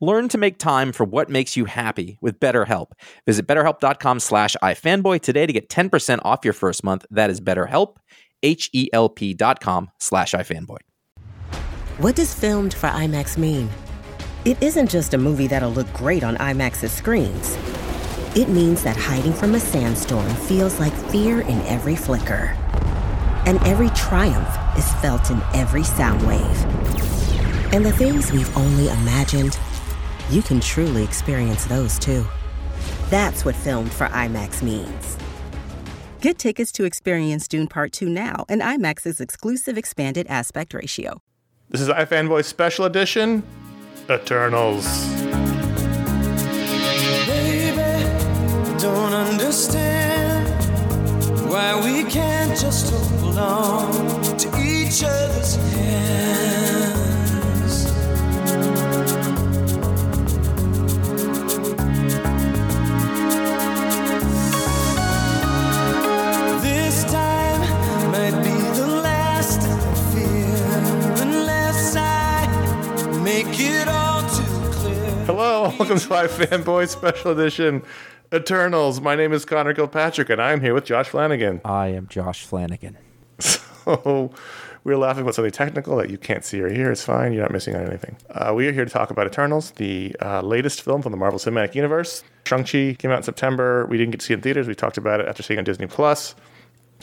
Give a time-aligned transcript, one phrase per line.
[0.00, 2.88] Learn to make time for what makes you happy with BetterHelp.
[3.24, 7.06] Visit betterhelp.com slash ifanboy today to get 10% off your first month.
[7.10, 7.96] That is betterhelp,
[8.42, 10.78] H-E-L-P dot com slash ifanboy.
[11.96, 13.70] What does filmed for IMAX mean?
[14.44, 17.56] It isn't just a movie that'll look great on IMAX's screens.
[18.36, 22.54] It means that hiding from a sandstorm feels like fear in every flicker.
[23.46, 26.64] And every triumph is felt in every sound wave.
[27.72, 29.58] And the things we've only imagined–
[30.30, 32.24] you can truly experience those too.
[33.10, 35.16] That's what filmed for IMAX means.
[36.20, 41.20] Get tickets to experience Dune Part 2 now and IMAX's exclusive expanded aspect ratio.
[41.68, 43.42] This is iFanboy Special Edition
[44.10, 44.84] Eternals.
[47.26, 48.08] Baby,
[48.80, 50.48] don't understand
[51.48, 56.55] why we can't just hold on to each other's hands.
[75.78, 77.82] Welcome to iFanboy special edition
[78.32, 78.98] Eternals.
[79.02, 81.60] My name is Conor Kilpatrick, and I'm here with Josh Flanagan.
[81.66, 82.96] I am Josh Flanagan.
[83.86, 84.32] So
[84.82, 86.90] we are laughing about something technical that you can't see or hear.
[86.90, 87.32] It's fine.
[87.32, 88.16] You're not missing on anything.
[88.30, 91.38] Uh, we are here to talk about Eternals, the uh, latest film from the Marvel
[91.38, 92.24] Cinematic Universe.
[92.46, 93.86] Shang-Chi came out in September.
[93.86, 94.66] We didn't get to see it in theaters.
[94.66, 96.34] We talked about it after seeing it on Disney Plus.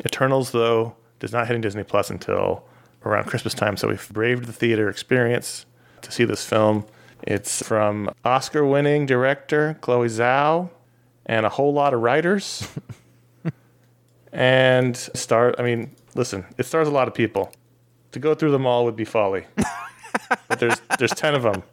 [0.06, 2.66] Eternals, though, does not hit in Disney Plus until
[3.06, 3.78] around Christmas time.
[3.78, 5.66] So we've braved the theater experience
[6.02, 6.86] to see this film.
[7.26, 10.70] It's from Oscar winning director Chloe Zhao
[11.26, 12.68] and a whole lot of writers.
[14.34, 17.52] and star, I mean, listen, it stars a lot of people.
[18.12, 19.46] To go through them all would be folly.
[20.48, 21.64] but there's there's 10 of them.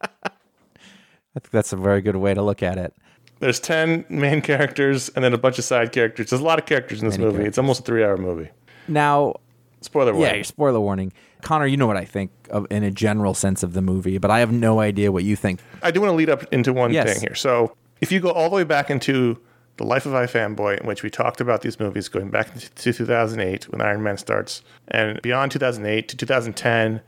[0.00, 2.94] I think that's a very good way to look at it.
[3.40, 6.30] There's 10 main characters and then a bunch of side characters.
[6.30, 7.36] There's a lot of characters in this Many movie.
[7.38, 7.48] Characters.
[7.48, 8.50] It's almost a 3-hour movie.
[8.88, 9.34] Now,
[9.80, 10.36] spoiler warning.
[10.36, 11.12] Yeah, spoiler warning.
[11.42, 14.30] Connor, you know what I think of in a general sense of the movie, but
[14.30, 15.60] I have no idea what you think.
[15.82, 17.12] I do want to lead up into one yes.
[17.12, 17.34] thing here.
[17.34, 19.38] So, if you go all the way back into
[19.76, 23.70] the Life of iFanboy, in which we talked about these movies going back to 2008
[23.70, 27.00] when Iron Man starts, and beyond 2008 to 2010,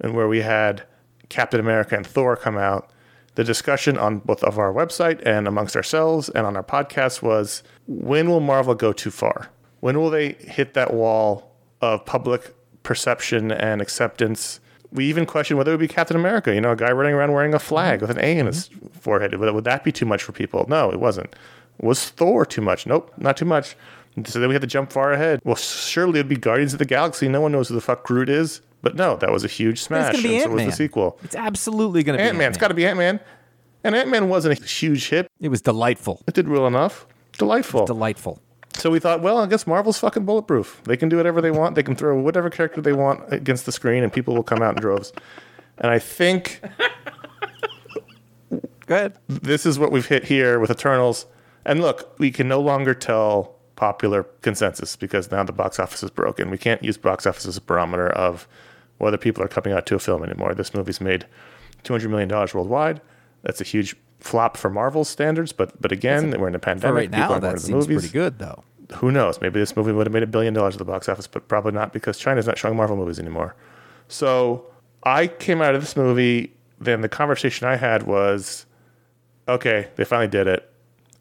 [0.00, 0.82] and where we had
[1.28, 2.90] Captain America and Thor come out,
[3.34, 7.62] the discussion on both of our website and amongst ourselves and on our podcast was
[7.86, 9.48] when will Marvel go too far?
[9.80, 12.54] When will they hit that wall of public
[12.88, 14.60] perception and acceptance.
[14.90, 17.32] We even questioned whether it would be Captain America, you know, a guy running around
[17.32, 18.08] wearing a flag mm-hmm.
[18.08, 19.34] with an A in his forehead.
[19.34, 20.64] Would, would that be too much for people?
[20.68, 21.36] No, it wasn't.
[21.78, 22.86] Was Thor too much?
[22.86, 23.76] Nope, not too much.
[24.24, 25.40] So then we had to jump far ahead.
[25.44, 27.28] Well, surely it'd be Guardians of the Galaxy.
[27.28, 28.62] No one knows who the fuck Groot is.
[28.80, 30.14] But no, that was a huge smash.
[30.14, 30.58] It's gonna be and Ant-Man.
[30.58, 31.18] so was the sequel.
[31.22, 32.48] It's absolutely going to be Ant-Man.
[32.48, 33.20] It's got to be Ant-Man.
[33.84, 35.28] And Ant-Man wasn't a huge hit.
[35.40, 36.22] It was delightful.
[36.26, 37.06] It did well enough.
[37.36, 37.84] Delightful.
[37.84, 38.40] Delightful.
[38.78, 40.80] So we thought, well, I guess Marvel's fucking bulletproof.
[40.84, 41.74] They can do whatever they want.
[41.74, 44.76] They can throw whatever character they want against the screen, and people will come out
[44.76, 45.12] in droves.
[45.78, 46.60] And I think,
[48.86, 49.18] go ahead.
[49.26, 51.26] This is what we've hit here with Eternals.
[51.64, 56.10] And look, we can no longer tell popular consensus because now the box office is
[56.10, 56.48] broken.
[56.48, 58.46] We can't use box office as a barometer of
[58.98, 60.54] whether people are coming out to a film anymore.
[60.54, 61.26] This movie's made
[61.82, 63.00] $200 million worldwide.
[63.42, 66.94] That's a huge flop for Marvel standards, but but again, we're in a pandemic.
[66.94, 68.00] Right now, that seems movies.
[68.02, 68.64] pretty good, though.
[68.96, 69.40] Who knows?
[69.40, 71.72] Maybe this movie would have made a billion dollars at the box office, but probably
[71.72, 73.54] not because China's not showing Marvel movies anymore.
[74.08, 74.66] So
[75.02, 76.54] I came out of this movie.
[76.80, 78.64] Then the conversation I had was,
[79.48, 80.72] okay, they finally did it.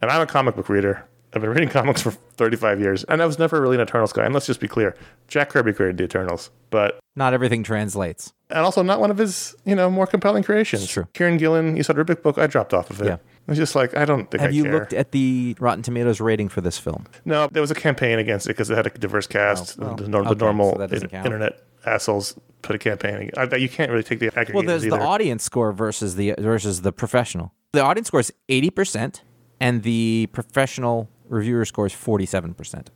[0.02, 1.06] And I'm a comic book reader.
[1.34, 4.26] I've been reading comics for 35 years, and I was never really an Eternals guy.
[4.26, 4.96] And let's just be clear:
[5.28, 9.56] Jack Kirby created the Eternals, but not everything translates, and also not one of his,
[9.66, 10.84] you know, more compelling creations.
[10.84, 11.08] It's true.
[11.14, 12.38] Kieron Gillen, you said Rubik book.
[12.38, 13.08] I dropped off of it.
[13.08, 13.18] Yeah.
[13.48, 14.42] I was just like, I don't think.
[14.42, 14.74] Have I you care.
[14.74, 17.06] looked at the Rotten Tomatoes rating for this film?
[17.24, 19.78] No, there was a campaign against it because it had a diverse oh, cast.
[19.80, 23.32] Oh, well, the, okay, the normal so that internet assholes put a campaign.
[23.38, 24.98] I, you can't really take the aggregators Well, there's either.
[24.98, 27.54] the audience score versus the versus the professional.
[27.72, 29.24] The audience score is eighty percent,
[29.62, 32.90] and the professional reviewer score is forty-seven percent.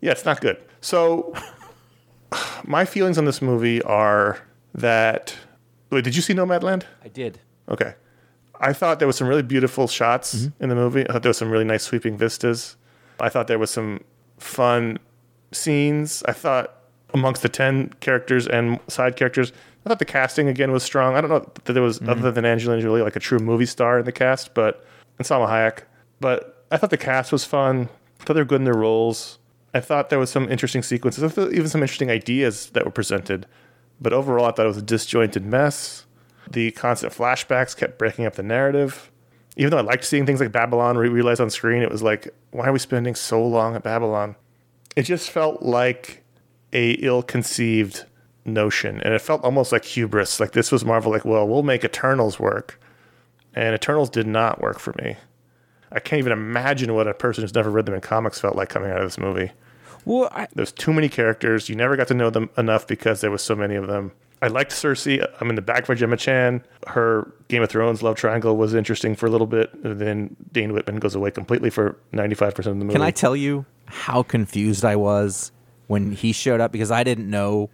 [0.00, 0.58] Yeah, it's not good.
[0.80, 1.34] So,
[2.64, 4.38] my feelings on this movie are
[4.74, 5.34] that.
[5.90, 6.84] Wait, did you see Nomadland?
[7.04, 7.40] I did.
[7.68, 7.94] Okay.
[8.60, 10.62] I thought there was some really beautiful shots Mm-hmm.
[10.64, 11.08] in the movie.
[11.08, 12.76] I thought there was some really nice sweeping vistas.
[13.20, 14.00] I thought there was some
[14.38, 14.98] fun
[15.52, 16.22] scenes.
[16.26, 16.74] I thought
[17.14, 19.52] amongst the 10 characters and side characters,
[19.84, 21.14] I thought the casting again was strong.
[21.16, 22.10] I don't know that there was, Mm-hmm.
[22.10, 24.84] other than Angelina Jolie, like a true movie star in the cast, but,
[25.18, 25.84] and Salma Hayek.
[26.20, 27.88] But I thought the cast was fun.
[28.20, 29.38] I thought they were good in their roles.
[29.74, 32.90] I thought there was some interesting sequences, I thought even some interesting ideas that were
[32.90, 33.46] presented.
[34.00, 36.06] But overall, I thought it was a disjointed mess.
[36.50, 39.10] The constant flashbacks kept breaking up the narrative.
[39.56, 42.28] Even though I liked seeing things like Babylon re- realized on screen, it was like,
[42.52, 44.36] why are we spending so long at Babylon?
[44.96, 46.24] It just felt like
[46.72, 48.04] a ill-conceived
[48.44, 50.40] notion, and it felt almost like hubris.
[50.40, 52.80] Like this was Marvel, like, well, we'll make Eternals work,
[53.54, 55.16] and Eternals did not work for me.
[55.92, 58.68] I can't even imagine what a person who's never read them in comics felt like
[58.68, 59.52] coming out of this movie.
[60.04, 61.68] Well, I, There's too many characters.
[61.68, 64.12] You never got to know them enough because there was so many of them.
[64.40, 65.26] I liked Cersei.
[65.40, 66.62] I'm in the back for Gemma Chan.
[66.86, 69.72] Her Game of Thrones love triangle was interesting for a little bit.
[69.82, 72.92] And then Dane Whitman goes away completely for 95% of the movie.
[72.92, 75.50] Can I tell you how confused I was
[75.88, 76.70] when he showed up?
[76.70, 77.70] Because I didn't know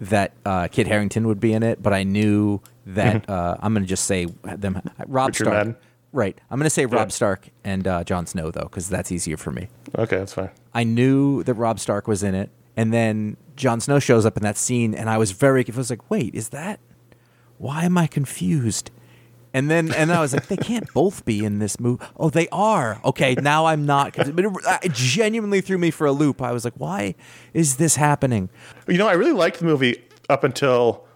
[0.00, 3.84] that uh, Kit Harington would be in it, but I knew that uh, I'm going
[3.84, 4.80] to just say them.
[5.06, 5.56] Rob Richard Stark.
[5.58, 5.76] Madden?
[6.12, 6.38] Right.
[6.50, 6.94] I'm going to say Yeah.
[6.96, 9.68] Rob Stark and uh, Jon Snow though, because that's easier for me.
[9.98, 10.50] okay, that's fine.
[10.74, 14.42] I knew that Rob Stark was in it, and then Jon Snow shows up in
[14.42, 15.78] that scene, and I was very confused.
[15.78, 16.80] I was like, "Wait, is that?
[17.58, 18.90] Why am I confused?"
[19.54, 22.48] And then, and I was like, "They can't both be in this movie." Oh, they
[22.50, 23.00] are.
[23.04, 24.16] Okay, now I'm not.
[24.16, 26.40] But it, it genuinely threw me for a loop.
[26.40, 27.14] I was like, "Why
[27.52, 28.48] is this happening?"
[28.88, 31.06] You know, I really liked the movie up until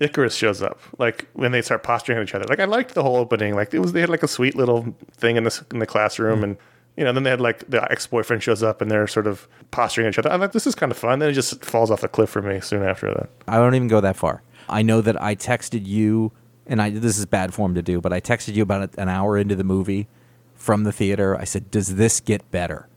[0.00, 0.80] Icarus shows up.
[0.98, 2.46] Like when they start posturing at each other.
[2.46, 3.54] Like I liked the whole opening.
[3.54, 6.40] Like it was they had like a sweet little thing in this in the classroom
[6.40, 6.44] mm.
[6.44, 6.56] and
[6.96, 9.48] you know, then they had like the ex boyfriend shows up and they're sort of
[9.70, 10.30] posturing at each other.
[10.30, 11.18] I'm like, this is kind of fun.
[11.18, 13.30] Then it just falls off the cliff for me soon after that.
[13.48, 14.42] I don't even go that far.
[14.68, 16.32] I know that I texted you,
[16.66, 19.38] and I this is bad form to do, but I texted you about an hour
[19.38, 20.08] into the movie
[20.54, 21.36] from the theater.
[21.36, 22.88] I said, "Does this get better?"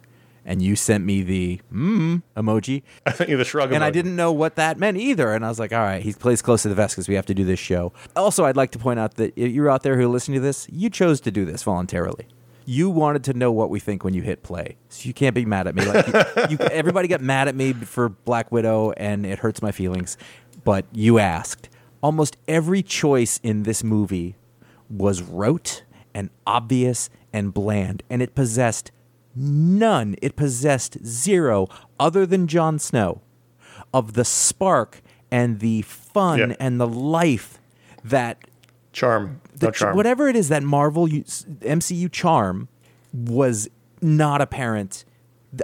[0.45, 3.71] And you sent me the mm emoji, I sent you the shrug.
[3.71, 5.31] and I didn't know what that meant either.
[5.33, 7.25] And I was like, "All right, he plays close to the vest because we have
[7.27, 9.97] to do this show." Also, I'd like to point out that if you're out there
[9.97, 12.27] who listen to this, you chose to do this voluntarily.
[12.65, 15.45] You wanted to know what we think when you hit play, so you can't be
[15.45, 15.85] mad at me.
[15.85, 16.13] Like you,
[16.51, 20.17] you, everybody got mad at me for Black Widow, and it hurts my feelings.
[20.63, 21.69] But you asked.
[22.01, 24.35] Almost every choice in this movie
[24.89, 28.91] was rote and obvious and bland, and it possessed
[29.35, 30.15] none.
[30.21, 31.67] It possessed zero,
[31.99, 33.21] other than Jon Snow,
[33.93, 36.55] of the spark and the fun Yeah.
[36.59, 37.59] and the life
[38.03, 38.37] that
[38.91, 39.41] charm.
[39.55, 39.95] the no charm.
[39.97, 42.67] whatever it is that Marvel MCU charm
[43.13, 43.69] was
[44.01, 45.05] not apparent.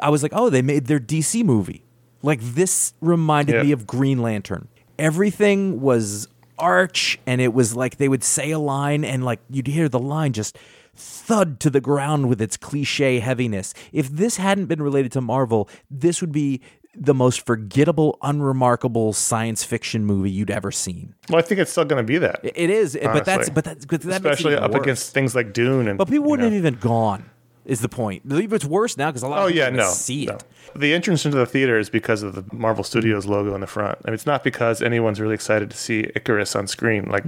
[0.01, 1.83] I was like, oh, they made their DC movie.
[2.21, 3.63] Like this reminded Yeah.
[3.63, 4.67] me of Green Lantern.
[4.97, 9.67] Everything was arch, and it was like they would say a line, and like you'd
[9.67, 10.57] hear the line just
[10.99, 13.73] thud to the ground with its cliche heaviness.
[13.91, 16.61] If this hadn't been related to Marvel, this would be
[16.95, 21.13] the most forgettable, unremarkable science fiction movie you'd ever seen.
[21.29, 23.85] Well, I think it's still going to be that, It is, but that's but that's
[23.85, 24.81] but that especially up worse.
[24.81, 25.87] against things like Dune.
[25.87, 26.55] And But people wouldn't know.
[26.55, 27.29] have even gone.
[27.65, 28.27] Is the point?
[28.27, 29.39] Believe it's worse now because a lot.
[29.39, 30.33] Oh of people yeah, no, see no.
[30.35, 30.43] it.
[30.75, 33.99] The entrance into the theater is because of the Marvel Studios logo in the front.
[34.05, 37.05] I mean, it's not because anyone's really excited to see Icarus on screen.
[37.05, 37.25] Like,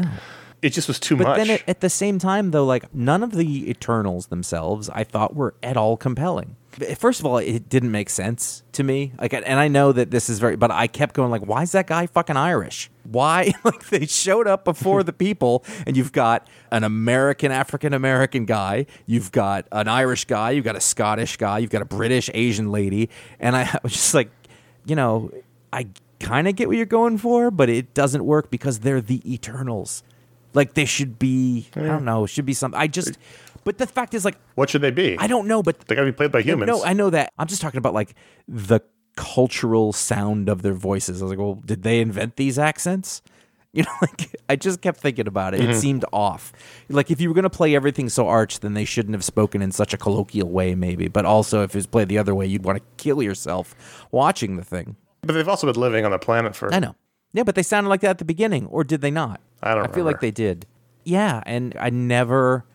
[0.62, 1.38] it just was too But much.
[1.38, 5.04] But then at, at the same time, though, like none of the Eternals themselves, I
[5.04, 6.56] thought were at all compelling.
[6.98, 9.12] First of all, it didn't make sense to me.
[9.20, 11.74] Like, and I know that this is very, but I kept going like, why is
[11.74, 12.90] that guy fucking Irish?
[13.04, 13.54] Why?
[13.64, 18.86] like they showed up before the people, and you've got an American African American guy,
[19.06, 22.72] you've got an Irish guy, you've got a Scottish guy, you've got a British Asian
[22.72, 24.30] lady, and I was just like,
[24.86, 25.32] you know,
[25.74, 25.88] I
[26.22, 30.04] kind of get what you're going for, but it doesn't work because they're the Eternals
[30.54, 31.68] Like they should be.
[31.76, 32.26] I don't know.
[32.26, 32.80] Should be something.
[32.80, 33.18] I just.
[33.64, 35.18] But the fact is, like, what should they be?
[35.20, 35.62] I don't know.
[35.62, 36.68] But they got to be played by humans.
[36.68, 37.32] No, I know that.
[37.38, 38.16] I'm just talking about like
[38.48, 38.82] the
[39.16, 41.22] cultural sound of their voices.
[41.22, 43.22] I was like, well, did they invent these accents?
[43.74, 45.62] You know, like I just kept thinking about it.
[45.62, 45.72] Mm-hmm.
[45.72, 46.52] It seemed off.
[46.90, 49.62] Like if you were going to play everything so arch, then they shouldn't have spoken
[49.62, 51.08] in such a colloquial way, maybe.
[51.08, 54.58] But also, if it was played the other way, you'd want to kill yourself watching
[54.58, 54.98] the thing.
[55.22, 56.74] But they've also been living on the planet for.
[56.74, 56.98] I know.
[57.32, 59.40] Yeah, but they sounded like that at the beginning, or did they not?
[59.62, 59.78] I don't.
[59.78, 59.96] I remember.
[59.96, 60.66] feel like they did.
[61.04, 62.66] Yeah, and I never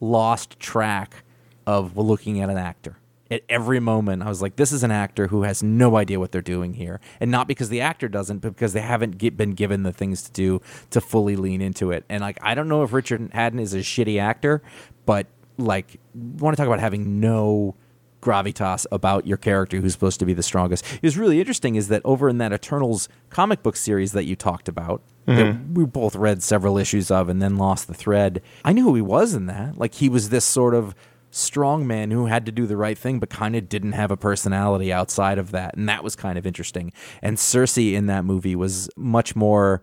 [0.00, 1.24] lost track
[1.66, 2.98] of looking at an actor
[3.30, 6.32] at every moment I was like, this is an actor who has no idea what
[6.32, 7.00] they're doing here.
[7.20, 10.22] And not because the actor doesn't, but because they haven't get, been given the things
[10.22, 12.04] to do to fully lean into it.
[12.08, 14.62] And like, I don't know if Richard Madden is a shitty actor,
[15.04, 15.26] but
[15.58, 17.74] like, want to talk about having no
[18.20, 20.84] gravitas about your character who's supposed to be the strongest.
[20.94, 24.36] It was really interesting is that over in that Eternals comic book series that you
[24.36, 25.36] talked about, mm-hmm.
[25.36, 28.42] that we both read several issues of and then lost the thread.
[28.64, 29.78] I knew who he was in that.
[29.78, 30.94] Like he was this sort of
[31.30, 34.16] strong man who had to do the right thing but kind of didn't have a
[34.16, 38.56] personality outside of that and that was kind of interesting and Cersei in that movie
[38.56, 39.82] was much more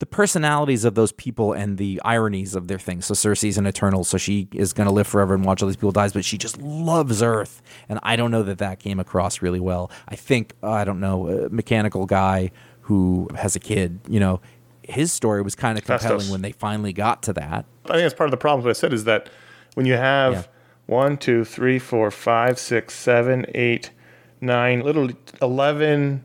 [0.00, 3.04] the personalities of those people and the ironies of their things.
[3.04, 5.76] So Cersei's an eternal, so she is going to live forever and watch all these
[5.76, 7.60] people die, but she just loves Earth.
[7.86, 9.90] And I don't know that that came across really well.
[10.08, 12.50] I think uh, I don't know mechanical guy
[12.90, 14.00] who has a kid.
[14.08, 14.40] You know,
[14.82, 17.64] his story was kind of compelling when they finally got to that.
[17.84, 18.64] I think that's part of the problem.
[18.64, 19.30] What I said is that
[19.74, 20.42] when you have yeah.
[20.86, 23.92] one, two, three, four, five, six, seven, eight,
[24.40, 26.24] nine, literally 11,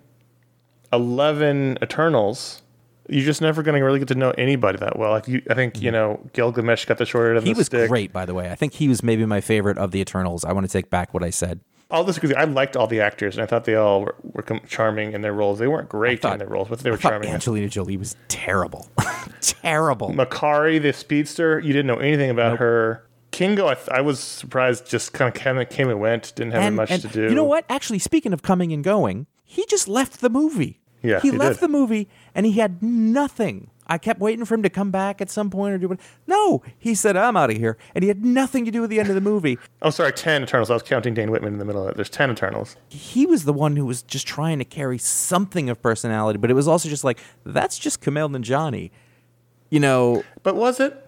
[0.91, 2.63] 11 Eternals,
[3.07, 5.11] you're just never going to really get to know anybody that well.
[5.11, 5.93] Like you, I think you mm-hmm.
[5.93, 7.77] know Gilgamesh got the short end of he the stick.
[7.77, 8.49] He was great, by the way.
[8.49, 10.43] I think he was maybe my favorite of the Eternals.
[10.43, 11.59] I want to take back what I said.
[11.91, 12.33] I'll disagree.
[12.33, 15.33] I liked all the actors, and I thought they all were, were charming in their
[15.33, 15.59] roles.
[15.59, 17.29] They weren't great thought, in their roles, but they were charming.
[17.29, 18.89] Angelina Jolie was terrible,
[19.41, 20.09] terrible.
[20.11, 22.59] Makkari, the speedster, you didn't know anything about nope.
[22.59, 23.07] her.
[23.31, 24.89] Kingo, I, th- I, was surprised.
[24.89, 26.33] Just kind of came, came and went.
[26.35, 27.23] Didn't have and, much and to do.
[27.23, 27.65] You know what?
[27.69, 30.79] Actually, speaking of coming and going, he just left the movie.
[31.03, 31.65] Yeah, he, he left did.
[31.65, 33.69] the movie, and he had nothing.
[33.87, 35.99] I kept waiting for him to come back at some point or do what.
[36.27, 38.99] No, he said, "I'm out of here," and he had nothing to do with the
[38.99, 39.57] end of the movie.
[39.81, 40.69] oh, sorry, ten Eternals.
[40.69, 41.95] I was counting Dane Whitman in the middle of it.
[41.95, 42.75] There's ten Eternals.
[42.89, 46.55] He was the one who was just trying to carry something of personality, but it
[46.55, 48.91] was also just like that's just Kumail Nanjiani,
[49.69, 50.23] you know.
[50.43, 51.04] But was it?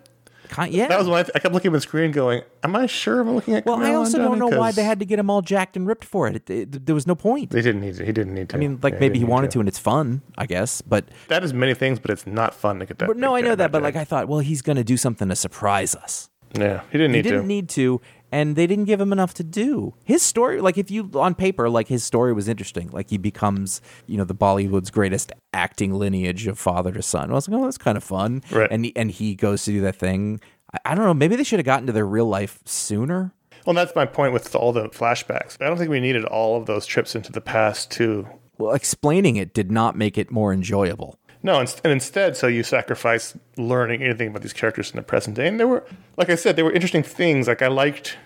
[0.50, 3.22] Kind, yeah, that was why I, kept looking at the screen, going, "Am I sure
[3.22, 5.42] I'm looking at?" Well, I also don't know why they had to get him all
[5.42, 6.36] jacked and ripped for it.
[6.36, 6.86] It, it.
[6.86, 7.52] There was no point.
[7.52, 8.06] They didn't need to.
[8.06, 8.56] He didn't need to.
[8.56, 9.56] I mean, like yeah, maybe he, he wanted to.
[9.56, 9.60] to.
[9.62, 10.82] and it's fun, I guess.
[10.82, 13.08] But that is many things, but it's not fun to get that.
[13.08, 13.72] But no, I know that.
[13.72, 16.30] But like I thought, well, he's going to do something to surprise us.
[16.54, 17.48] Yeah, he didn't need he didn't to.
[17.48, 19.94] need to, and they didn't give him enough to do.
[20.04, 22.90] His story, like if you on paper, like his story was interesting.
[22.92, 27.32] Like he becomes, you know, the Bollywood's greatest acting lineage of father to son.
[27.32, 28.44] I was like, oh, that's kind of fun.
[28.52, 28.70] Right.
[28.72, 30.40] And he, and he goes to do that thing
[30.86, 31.14] I don't know.
[31.14, 33.34] Maybe they should have gotten to their real life sooner.
[33.66, 35.58] Well, that's my point with all the flashbacks.
[35.62, 38.28] I don't think we needed all of those trips into the past to.
[38.58, 41.20] Well, explaining it did not make it more enjoyable.
[41.44, 45.48] No, and instead, so you sacrifice learning anything about these characters in the present day.
[45.48, 45.86] And there were,
[46.18, 47.48] like I said, there were interesting things.
[47.48, 48.18] Like I liked,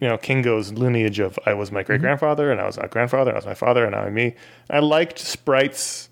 [0.00, 2.52] you know, Kingo's lineage of I was my great grandfather, mm-hmm.
[2.52, 4.34] and I was my grandfather, and I was my father, and now I'm me.
[4.68, 6.08] I liked Sprite's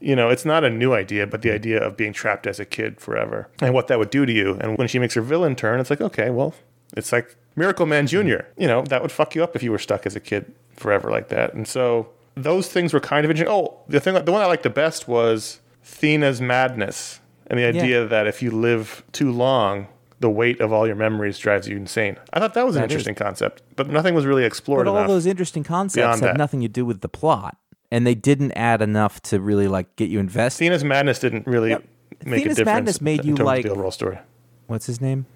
[0.00, 2.64] you know, it's not a new idea, but the idea of being trapped as a
[2.64, 4.56] kid forever and what that would do to you.
[4.60, 6.54] And when she makes her villain turn, it's like, okay, well,
[6.96, 8.44] it's like Miracle Man Jr.
[8.56, 11.10] You know, that would fuck you up if you were stuck as a kid forever
[11.10, 11.52] like that.
[11.52, 13.54] And so those things were kind of interesting.
[13.54, 15.60] Oh, the thing, the one I liked the best was
[15.90, 18.06] Thena's madness and the idea yeah.
[18.08, 19.88] that if you live too long,
[20.20, 22.16] the weight of all your memories drives you insane.
[22.32, 23.18] I thought that was an that interesting is.
[23.18, 24.86] concept, but nothing was really explored.
[24.86, 27.56] But all those interesting concepts have nothing to do with the plot
[27.90, 30.64] and they didn't add enough to really like get you invested.
[30.64, 31.84] Thena's Madness didn't really yep.
[32.24, 32.66] make Thena's a difference.
[32.66, 34.18] Madness made you like the overall story.
[34.66, 35.26] What's his name?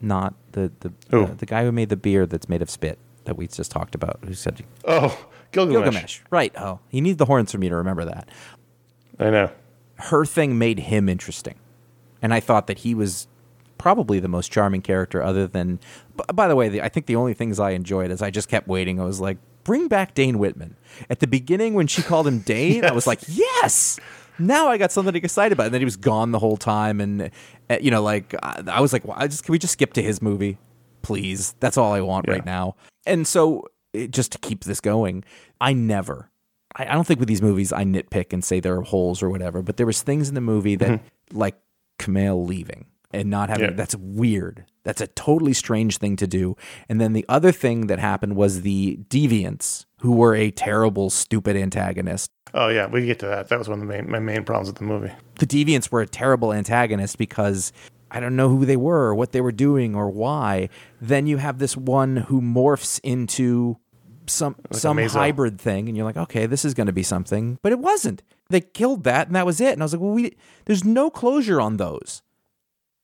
[0.00, 3.36] Not the the uh, the guy who made the beer that's made of spit that
[3.36, 4.18] we just talked about.
[4.24, 4.64] Who said?
[4.84, 5.82] Oh, Gilgamesh.
[5.82, 6.20] Gilgamesh.
[6.30, 6.52] Right.
[6.58, 8.28] Oh, he needs the horns for me to remember that.
[9.18, 9.50] I know.
[10.00, 11.58] Her thing made him interesting,
[12.22, 13.28] and I thought that he was
[13.78, 15.80] probably the most charming character other than
[16.34, 18.68] by the way the, i think the only things i enjoyed is i just kept
[18.68, 20.76] waiting i was like bring back Dane Whitman.
[21.08, 22.90] At the beginning, when she called him Dane, yes.
[22.90, 23.98] I was like, yes.
[24.38, 25.66] Now I got something to get excited about.
[25.66, 27.30] And then he was gone the whole time, and
[27.68, 30.02] uh, you know, like I was like, well, I just can we just skip to
[30.02, 30.58] his movie,
[31.02, 31.54] please?
[31.60, 32.34] That's all I want yeah.
[32.34, 32.76] right now.
[33.06, 35.24] And so, it, just to keep this going,
[35.60, 36.30] I never.
[36.76, 39.30] I, I don't think with these movies I nitpick and say there are holes or
[39.30, 41.38] whatever, but there was things in the movie that, mm-hmm.
[41.38, 41.56] like
[41.98, 43.76] Kumail leaving and not having yeah.
[43.76, 44.64] that's weird.
[44.82, 46.56] That's a totally strange thing to do.
[46.88, 51.56] And then the other thing that happened was the Deviants, who were a terrible, stupid
[51.56, 52.30] antagonist.
[52.54, 53.48] Oh yeah, we get to that.
[53.48, 55.12] That was one of the main my main problems with the movie.
[55.38, 57.72] The deviants were a terrible antagonist because
[58.10, 60.68] I don't know who they were or what they were doing or why.
[61.00, 63.76] Then you have this one who morphs into
[64.30, 67.58] some Like some hybrid thing, and you're like, okay, this is going to be something,
[67.62, 68.22] but it wasn't.
[68.48, 69.72] They killed that, and that was it.
[69.72, 72.22] And I was like, well, we there's no closure on those.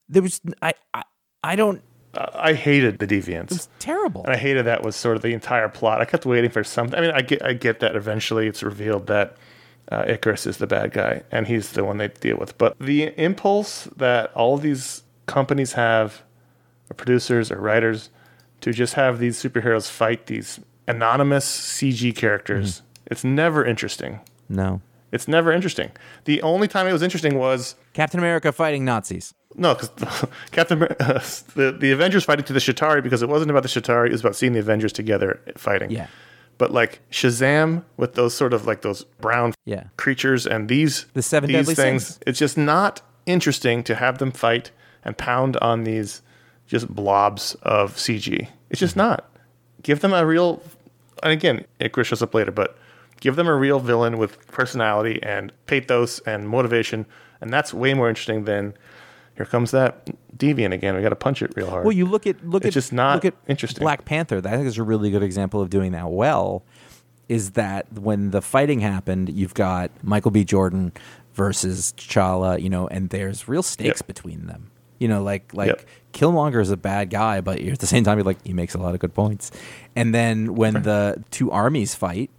[0.08, 1.02] There was I I,
[1.42, 1.82] I don't.
[2.18, 3.52] I hated the deviants.
[3.52, 4.22] It's terrible.
[4.24, 6.00] And I hated that was sort of the entire plot.
[6.00, 6.98] I kept waiting for something.
[6.98, 9.36] I mean, I get, I get that eventually it's revealed that
[9.92, 12.56] uh, Icarus is the bad guy and he's the one they deal with.
[12.56, 16.22] But the impulse that all these companies have,
[16.90, 18.08] or producers or writers,
[18.62, 24.20] to just have these superheroes fight these anonymous CG characters, it's never interesting.
[24.48, 24.80] no.
[25.12, 25.92] It's never interesting.
[26.24, 29.32] The only time it was interesting was Captain America fighting Nazis.
[29.54, 30.96] no, because Captain Amer-
[31.54, 34.06] the the Avengers fighting to the Chitauri because it wasn't about the Chitauri.
[34.08, 35.92] It was about seeing the Avengers together fighting.
[35.92, 36.08] Yeah.
[36.58, 39.84] But like Shazam with those sort of like those brown Yeah.
[39.96, 42.18] creatures and these The seven these deadly things, sins.
[42.26, 44.72] it's just not interesting to have them fight
[45.04, 46.20] and pound on these
[46.66, 48.48] just blobs of CG.
[48.70, 49.08] It's just Mm-hmm.
[49.08, 49.30] not.
[49.82, 50.60] Give them a real.
[51.22, 52.76] And again, Icarus shows up later, but
[53.20, 57.06] give them a real villain with personality and pathos and motivation,
[57.40, 58.74] and that's way more interesting than
[59.36, 60.94] here comes that deviant again.
[60.96, 61.84] We got to punch it real hard.
[61.84, 63.80] Well, you look at look It's at just not look at interesting.
[63.82, 64.40] Black Panther.
[64.40, 66.62] That I think is a really good example of doing that well.
[67.28, 70.44] Is that when the fighting happened, you've got Michael B.
[70.44, 70.92] Jordan
[71.34, 74.06] versus T'Challa, you know, and there's real stakes Yep.
[74.06, 74.70] between them.
[74.98, 75.82] You know, like like Yep.
[76.12, 78.78] Killmonger is a bad guy, but at the same time, you're like he makes a
[78.78, 79.50] lot of good points.
[79.94, 82.30] And then when the two armies fight,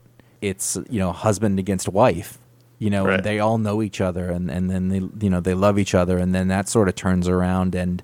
[0.41, 2.39] it's you know husband against wife.
[2.79, 3.15] You know, Right.
[3.15, 5.93] and they all know each other, and and then they you know they love each
[5.95, 8.01] other, and then that sort of turns around and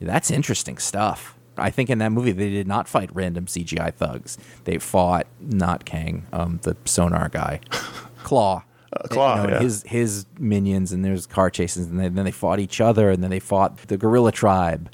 [0.00, 1.34] that's interesting stuff.
[1.58, 4.36] I think in that movie they did not fight random CGI thugs.
[4.64, 7.60] They fought not Kang, um, the sonar guy,
[8.24, 8.62] Klaue.
[8.92, 9.62] Uh, Klaue, You know, yeah.
[9.62, 13.22] his his minions, and there's car chases, and then then they fought each other, and
[13.22, 14.90] then they fought the gorilla tribe.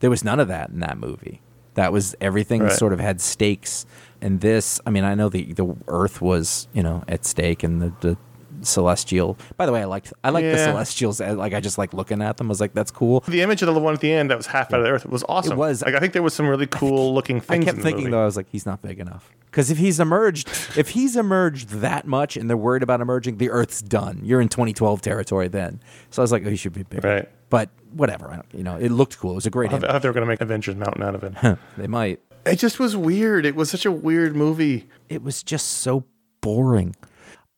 [0.00, 1.40] There was none of that in that movie.
[1.74, 2.72] That was everything Right.
[2.72, 3.86] sort of had stakes.
[4.20, 7.80] And this, I mean, I know the the Earth was you know at stake, and
[7.82, 8.16] the, the
[8.64, 9.36] celestial.
[9.56, 10.66] By the way, I liked I like the Yeah.
[10.66, 11.20] celestials.
[11.20, 12.48] uh, Like I just like looking at them.
[12.48, 13.20] I was like, that's cool.
[13.28, 15.06] the image of the one at the end that was half out of the earth
[15.06, 15.52] was awesome.
[15.52, 15.82] It was.
[15.82, 17.62] Like I think there was some really cool looking things.
[17.62, 18.10] I kept in the thinking movie.
[18.12, 19.30] though, I was like, he's not big enough.
[19.50, 23.50] Because if he's emerged, if he's emerged that much, and they're worried about emerging, the
[23.50, 24.20] Earth's done.
[24.24, 25.78] You're in 2012 territory then.
[26.10, 27.06] So I was like, oh, he should be bigger.
[27.08, 27.28] Right.
[27.50, 28.28] But whatever.
[28.30, 29.30] I don't, you know, it looked cool.
[29.30, 29.68] It was a great.
[29.70, 29.92] I thought I image.
[29.92, 31.58] thought they were going to make Avengers Mountain out of it.
[31.78, 32.18] They might.
[32.44, 33.46] it just was weird.
[33.46, 34.88] It was such a weird movie.
[35.08, 36.04] It was just so
[36.40, 36.96] boring.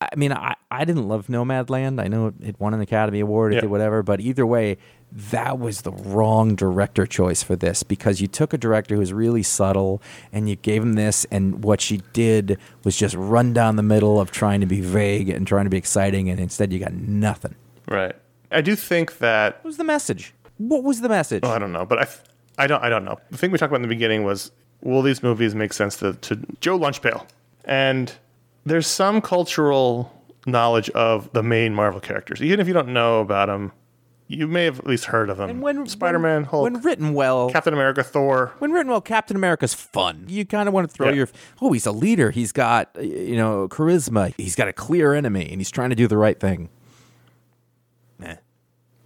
[0.01, 2.03] I mean, I, I didn't love Nomadland.
[2.03, 3.61] I know it won an Academy Award, it Yeah.
[3.63, 4.77] did whatever, but either way,
[5.11, 9.15] that was the wrong director choice for this because you took a director who was
[9.15, 13.77] really subtle and you gave him this, and what she did was just run down
[13.77, 16.79] the middle of trying to be vague and trying to be exciting, and instead you
[16.79, 17.55] got nothing.
[17.89, 18.15] Right.
[18.53, 20.35] I do think that What was the message?
[20.59, 21.41] What was the message?
[21.45, 23.17] Oh, I don't know, but I, I don't, I don't know.
[23.31, 26.13] The thing we talked about in the beginning was, will these movies make sense to,
[26.15, 27.27] to Joe Lunchpail?
[27.65, 28.13] And
[28.67, 30.13] there's some cultural
[30.45, 33.73] knowledge of the main Marvel characters, even if you don't know about them.
[34.29, 35.49] You may have at least heard of them.
[35.49, 38.53] and when Spider-Man, when, Hulk, when written well, Captain America, Thor.
[38.59, 40.25] when written well, Captain America's fun.
[40.27, 41.15] You kind of want to throw Yeah.
[41.15, 41.29] your
[41.63, 42.33] oh, he's a leader.
[42.33, 44.35] He's got you know charisma.
[44.37, 46.71] He's got a clear enemy, and he's trying to do the right thing.
[48.21, 48.35] Eh.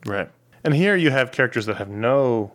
[0.06, 0.30] Right.
[0.64, 2.52] And here you have characters that have no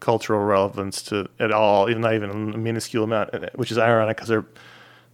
[0.00, 4.28] cultural relevance to at all, even not even a minuscule amount, which is ironic because
[4.28, 4.44] they're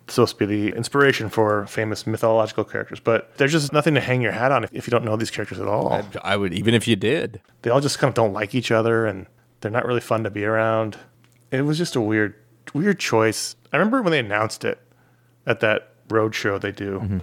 [0.09, 3.01] supposed to be the inspiration for famous mythological characters.
[3.01, 5.31] But there's just nothing to hang your hat on if, if you don't know these
[5.31, 6.03] characters at all.
[6.23, 7.41] I would even if you did.
[7.63, 9.27] They all just kind of don't like each other and
[9.61, 10.97] they're not really fun to be around.
[11.51, 12.35] It was just a weird,
[12.75, 13.57] weird choice.
[13.73, 14.79] I remember when they announced it
[15.47, 17.19] at that road show they do, mm-hmm.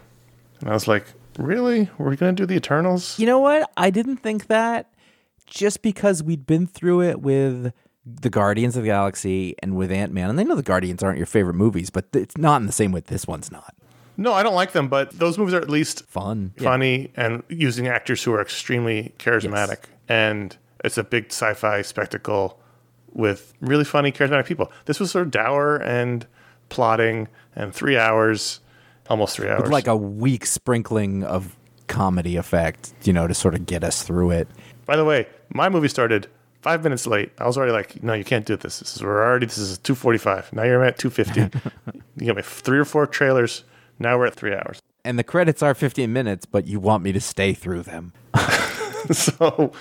[0.60, 1.06] and I was like,
[1.38, 1.90] "Really?
[1.98, 3.70] We're gonna do the Eternals?" You know what?
[3.76, 4.94] I didn't think that
[5.46, 7.74] just because we'd been through it with
[8.06, 11.18] the Guardians of the Galaxy and with Ant Man, and they know the Guardians aren't
[11.18, 13.76] your favorite movies, but it's not in the same way this one's not.
[14.18, 16.54] No, I don't like them, but those movies are at least Fun.
[16.58, 16.64] Yeah.
[16.64, 19.86] funny and using actors who are extremely charismatic.
[20.08, 22.60] And it's a big sci fi spectacle
[23.12, 24.72] with really funny, charismatic people.
[24.86, 26.28] This was sort of dour and
[26.70, 28.60] plotting and three hours,
[29.10, 29.64] almost three hours.
[29.64, 31.56] With like a weak sprinkling of
[31.88, 34.48] comedy effect, you know, to sort of get us through it.
[34.86, 36.28] By the way, my movie started
[36.64, 37.32] five minutes late.
[37.38, 38.80] I was already like, no, you can't do this.
[38.80, 40.52] This is we're already this is two forty five.
[40.54, 41.42] Now you're at two fifty.
[42.16, 43.64] you got me three or four trailers.
[44.00, 44.82] Now we're at three hours.
[45.06, 48.14] And the credits are 15 minutes, but you want me to stay through them.
[49.12, 49.74] so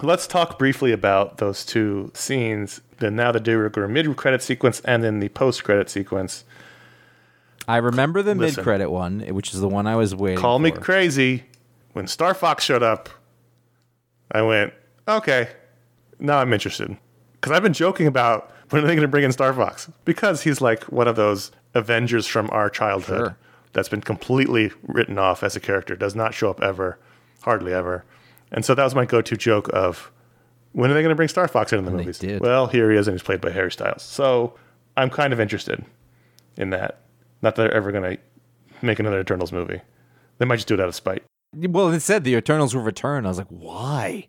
[0.00, 2.80] let's talk briefly about those two scenes.
[2.98, 6.44] The now the de rigueur mid credit sequence and then the post credit sequence.
[7.66, 10.38] I remember the mid credit one, which is the one I was waiting.
[10.38, 10.62] Call for.
[10.62, 11.44] me crazy.
[11.92, 13.08] When Star Fox showed up,
[14.30, 14.72] I went,
[15.08, 15.48] okay,
[16.20, 16.96] now I'm interested
[17.34, 20.42] because I've been joking about when are they going to bring in Star Fox because
[20.42, 23.36] he's like one of those Avengers from our childhood Sure.
[23.72, 26.98] that's been completely written off as a character, does not show up ever,
[27.42, 28.04] hardly ever,
[28.52, 30.10] and so that was my go-to joke of
[30.72, 32.40] when are they going to bring Star Fox into the they movies?
[32.40, 34.02] Well, here he is, and he's played by Harry Styles.
[34.02, 34.54] So
[34.96, 35.84] I'm kind of interested
[36.56, 37.00] in that.
[37.42, 38.22] Not that they're ever going to
[38.80, 39.80] make another Eternals movie.
[40.38, 41.24] They might just do it out of spite.
[41.52, 43.24] Well, it said the Eternals will return.
[43.26, 44.28] I was like, why?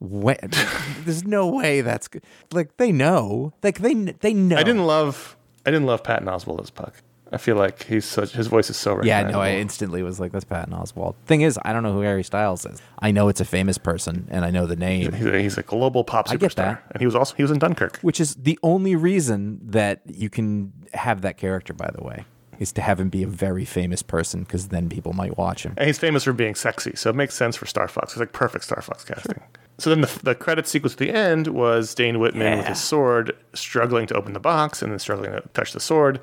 [0.00, 0.50] When?
[1.04, 2.22] There's no way that's good.
[2.52, 3.52] like they know.
[3.62, 4.56] Like they they know.
[4.56, 6.94] I didn't love I didn't love Patton Oswalt as Puck.
[7.30, 9.32] I feel like he's such his voice is so Yeah, recognizable.
[9.32, 9.40] no.
[9.40, 11.14] I instantly was like, that's Patton Oswalt.
[11.26, 12.80] Thing is, I don't know who Harry Styles is.
[13.00, 15.62] I know it's a famous person, and I know the name, he's, a, he's a
[15.62, 16.82] global pop superstar, I get that.
[16.92, 17.98] and he was also he was in Dunkirk.
[18.00, 21.74] which is the only reason that you can have that character.
[21.74, 22.24] By the way,
[22.58, 25.74] is to have him be a very famous person because then people might watch him.
[25.76, 28.12] And he's famous for being sexy, so it makes sense for Star Fox.
[28.14, 29.42] It's like perfect Star Fox casting.
[29.78, 33.36] So then the, the credit sequence at the end was Dane Whitman with his sword
[33.54, 36.20] struggling to open the box and then struggling to touch the sword.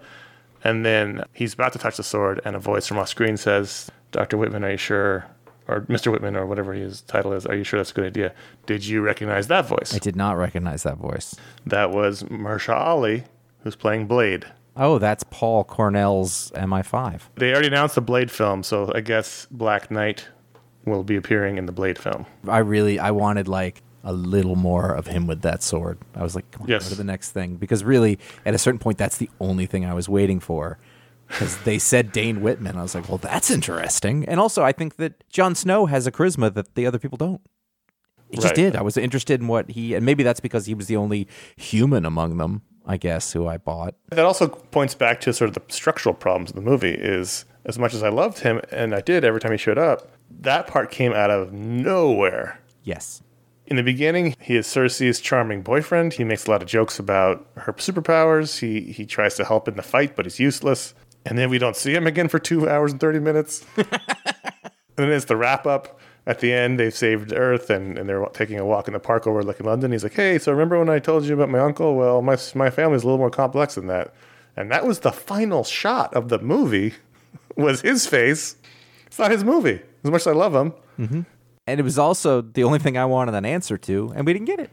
[0.63, 3.89] And then he's about to touch the sword, and a voice from off screen says,
[4.12, 4.36] Dr.
[4.36, 5.26] Whitman, are you sure?
[5.68, 6.12] Or Mr.
[6.12, 8.34] Whitman, or whatever his title is, are you sure that's a good idea?
[8.65, 9.94] Did you recognize that voice?
[9.96, 11.36] I did not recognize that voice.
[11.65, 13.24] That was Mahershala Ali,
[13.63, 14.46] who's playing Blade.
[14.76, 17.22] Oh, that's Paul Cornell's MI5.
[17.36, 20.28] They already announced the Blade film, so I guess Black Knight
[20.86, 22.26] will be appearing in the Blade film.
[22.48, 25.98] I really I wanted like a little more of him with that sword.
[26.15, 26.84] I was like, come on, Yes.
[26.84, 29.84] go to the next thing because really at a certain point that's the only thing
[29.86, 30.78] I was waiting for.
[31.28, 34.26] Because they said Dane Whitman, I was like, well, that's interesting.
[34.28, 37.41] And also, I think that Jon Snow has a charisma that the other people don't.
[38.30, 38.56] He just Right.
[38.56, 38.76] did.
[38.76, 42.06] I was interested in what he, and maybe that's because he was the only human
[42.06, 43.95] among them, I guess, who I bought.
[44.12, 47.80] That also points back to sort of the structural problems of the movie is as
[47.80, 50.12] much as I loved him and I did every time he showed up,
[50.42, 52.60] that part came out of nowhere.
[52.84, 53.22] Yes.
[53.68, 56.14] In the beginning, he is Cersei's charming boyfriend.
[56.14, 58.60] He makes a lot of jokes about her superpowers.
[58.60, 60.94] He he tries to help in the fight, but he's useless.
[61.26, 63.66] And then we don't see him again for two hours and thirty minutes.
[63.78, 63.88] and
[64.96, 66.00] then it's the wrap up.
[66.28, 69.28] At the end, they've saved Earth and, and they're taking a walk in the park
[69.28, 69.92] overlooking London.
[69.92, 71.96] He's like, "Hey, so remember when I told you about my uncle?
[71.96, 74.14] Well, my my family's a little more complex than that."
[74.56, 76.94] And that was the final shot of the movie.
[77.58, 78.58] Was his face?
[79.15, 79.80] It's not his movie.
[80.04, 81.21] As much as I love him, mm-hmm.
[81.65, 84.45] And it was also the only thing I wanted an answer to, and we didn't
[84.45, 84.71] get it.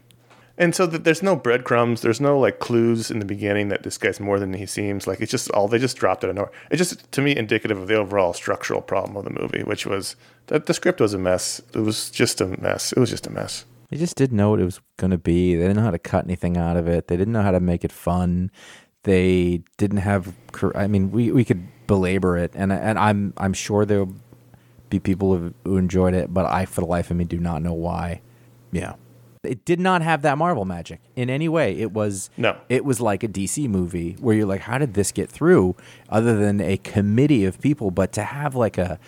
[0.57, 2.01] And so th- there's no breadcrumbs.
[2.01, 5.07] There's no like clues in the beginning that this guy's more than he seems.
[5.07, 6.51] Like it's just all they just dropped it in nowhere.
[6.69, 10.17] It's just to me indicative of the overall structural problem of the movie, which was
[10.47, 11.61] that the script was a mess.
[11.73, 12.91] It was just a mess.
[12.91, 13.63] It was just a mess.
[13.91, 15.55] They just didn't know what it was going to be.
[15.55, 17.07] They didn't know how to cut anything out of it.
[17.07, 18.51] They didn't know how to make it fun.
[19.03, 20.35] They didn't have.
[20.75, 24.13] I mean, we, we could belabor it, and and I'm I'm sure there'll
[24.93, 27.63] be people who, who enjoyed it, but I, for the life of me, do not
[27.63, 28.21] know why.
[28.71, 28.93] Yeah,
[29.43, 31.79] it did not have that Marvel magic in any way.
[31.79, 32.57] It was No.
[32.69, 35.75] It was like a DC movie where you're like, how did this get through?
[36.09, 38.99] Other than a committee of people, but to have like a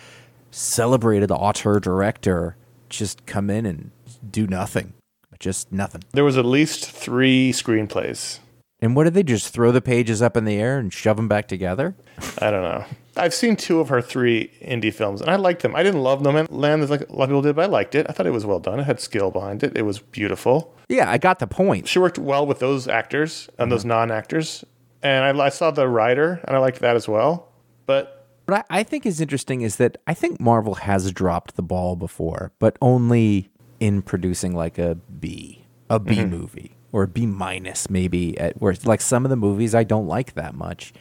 [0.50, 2.56] celebrated auteur director
[2.88, 3.90] just come in and
[4.28, 4.92] do nothing,
[5.38, 6.02] just nothing.
[6.12, 8.40] There was at least three screenplays.
[8.80, 11.28] And what did they just throw the pages up in the air and shove them
[11.28, 11.94] back together?
[12.38, 12.84] I don't know.
[13.18, 15.74] I've seen two of her three indie films, and I liked them.
[15.74, 18.06] I didn't love Nomadland as like a lot of people did, but I liked it.
[18.08, 18.80] I thought it was well done.
[18.80, 19.76] It had skill behind it.
[19.76, 20.74] It was beautiful.
[20.88, 21.88] Yeah, I got the point.
[21.88, 23.88] She worked well with those actors and those mm-hmm.
[23.90, 24.64] non-actors,
[25.02, 27.52] and I, I saw the Rider, and I liked that as well.
[27.86, 31.62] But What I, I think is interesting is that I think Marvel has dropped the
[31.62, 33.50] ball before, but only
[33.80, 36.30] in producing like a B, a B mm-hmm.
[36.30, 38.38] movie or a B minus maybe.
[38.38, 40.92] At where like some of the movies I don't like that much,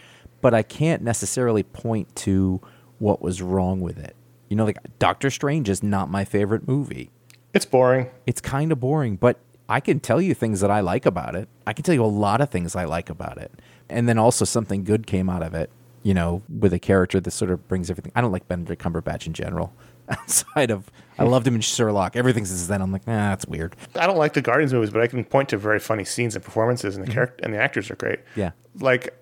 [0.45, 2.61] but I can't necessarily point to
[2.99, 4.15] what was wrong with it.
[4.47, 7.09] You know, like Doctor Strange is not my favorite movie.
[7.55, 8.11] it's boring.
[8.27, 11.49] It's kind of boring, but I can tell you things that I like about it.
[11.65, 13.53] I can tell you a lot of things I like about it.
[13.89, 15.71] And then also something good came out of it,
[16.03, 18.11] you know, with a character that sort of brings everything.
[18.15, 19.73] I don't like Benedict Cumberbatch in general.
[20.11, 21.31] Outside of, I hmm.
[21.31, 22.15] loved him in Sherlock.
[22.15, 23.75] Everything since then, I'm like, nah, that's weird.
[23.95, 26.45] I don't like the Guardians movies, but I can point to very funny scenes and
[26.45, 27.15] performances, and the mm-hmm.
[27.15, 28.19] character and the actors are great.
[28.35, 28.51] Yeah.
[28.79, 29.15] Like,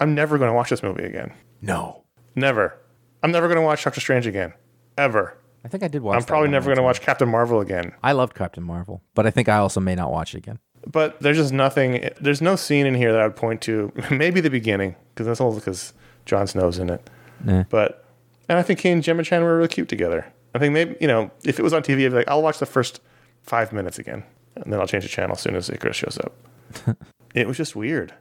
[0.00, 1.32] I'm never going to watch this movie again.
[1.60, 2.02] No.
[2.34, 2.78] Never.
[3.22, 4.52] I'm never going to watch Doctor Strange again.
[4.98, 5.36] Ever.
[5.64, 7.60] I think I did watch I'm that probably one never going to watch Captain Marvel
[7.60, 7.92] again.
[8.02, 10.58] I loved Captain Marvel, but I think I also may not watch it again.
[10.86, 12.08] But there's just nothing.
[12.20, 13.92] There's no scene in here that I would point to.
[14.10, 15.92] Maybe the beginning, because that's all because
[16.26, 17.08] Jon Snow's in it.
[17.44, 17.64] Nah.
[17.70, 18.04] But
[18.48, 20.26] and I think he and Gemma Chan were really cute together.
[20.54, 22.58] I think maybe you know if it was on TV, I'd be like, I'll watch
[22.58, 23.00] the first
[23.42, 24.24] five minutes again,
[24.56, 26.96] and then I'll change the channel as soon as Icarus shows up.
[27.34, 28.12] it was just weird.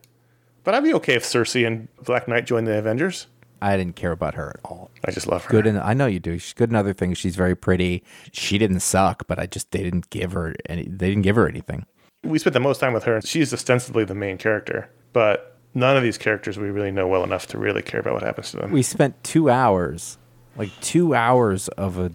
[0.64, 3.28] But I'd be okay if Cersei and Black Knight joined the Avengers.
[3.64, 4.90] I didn't care about her at all.
[5.06, 5.50] I just love her.
[5.52, 6.38] Good, and I know you do.
[6.40, 7.18] She's good in other things.
[7.20, 8.04] She's very pretty.
[8.32, 10.84] She didn't suck, but I just they didn't give her any.
[10.84, 11.86] They didn't give her anything.
[12.24, 13.22] We spent the most time with her.
[13.22, 17.48] She's ostensibly the main character, but none of these characters we really know well enough
[17.48, 18.72] to really care about what happens to them.
[18.72, 20.18] We spent two hours,
[20.58, 22.12] like two hours of a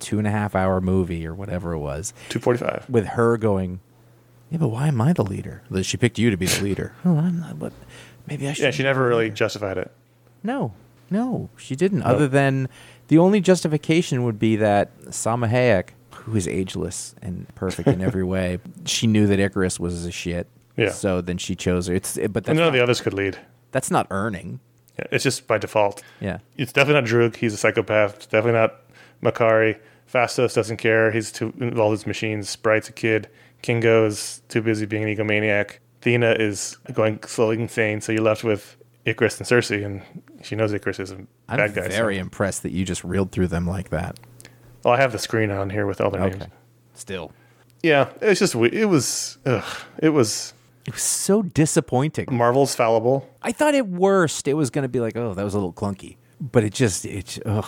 [0.00, 2.86] two and a half hour movie or whatever it was, Two forty-five.
[2.88, 3.78] with her going.
[4.54, 5.62] Yeah, but why am I the leader?
[5.68, 6.92] That She picked you to be the leader.
[7.04, 7.58] oh, I'm not.
[7.58, 7.72] But
[8.28, 8.62] maybe I should.
[8.62, 9.90] Yeah, she never really justified it.
[10.44, 10.72] No,
[11.10, 12.02] no, she didn't.
[12.02, 12.68] Other than
[13.08, 18.22] the only justification would be that Salma Hayek, who is ageless and perfect in every
[18.34, 20.46] way, she knew that Icarus was a shit.
[20.76, 20.92] Yeah.
[20.92, 21.94] So then she chose her.
[21.96, 23.36] It's but that's And none of the others could lead.
[23.72, 24.60] that's not earning.
[25.00, 26.00] Yeah, it's just by default.
[26.20, 26.38] Yeah.
[26.56, 27.34] It's definitely not Druig.
[27.34, 28.14] He's a psychopath.
[28.18, 28.76] It's definitely not
[29.20, 29.78] Makkari.
[30.12, 31.10] Phastos doesn't care.
[31.10, 32.48] He's too involved with his machines.
[32.48, 33.28] Sprite's a kid.
[33.64, 35.78] Kingo is too busy being an egomaniac.
[36.02, 38.02] Thena is going slowly insane.
[38.02, 40.02] So you're left with Icarus and Cersei, and
[40.42, 41.16] she knows Icarus is a
[41.48, 41.88] I'm bad guy.
[41.88, 44.20] so- very impressed that you just reeled through them like that.
[44.84, 46.44] Well, I have the screen on here with all their names.
[46.92, 47.32] Still.
[47.82, 49.64] Yeah, it's just it was ugh,
[49.98, 50.52] it was
[50.86, 52.26] It was so disappointing.
[52.30, 53.26] Marvel's fallible.
[53.40, 55.72] I thought at worst it was going to be like, oh, that was a little
[55.72, 56.16] clunky.
[56.38, 57.64] But it just, it, ugh.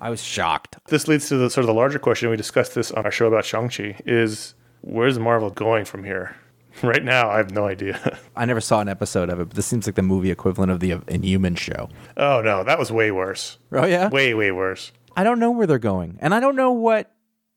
[0.00, 0.76] I was shocked.
[0.88, 2.30] This leads to the sort of the larger question.
[2.30, 3.96] We discussed this on our show about Shang Chi.
[4.04, 4.54] Is
[4.86, 6.36] where's Marvel going from here?
[6.82, 8.18] Right now, I have no idea.
[8.36, 10.80] I never saw an episode of it, but this seems like the movie equivalent of
[10.80, 11.88] the uh, Inhuman show.
[12.18, 13.56] oh no, that was way worse.
[13.72, 14.10] Oh, yeah?
[14.10, 14.92] Way way worse.
[15.16, 16.18] I don't know where they're going.
[16.20, 17.10] And I don't know what,